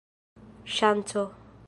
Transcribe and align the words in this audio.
ŝanco 0.77 1.27